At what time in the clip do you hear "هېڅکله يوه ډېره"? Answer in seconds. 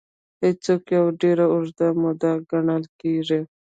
0.43-1.45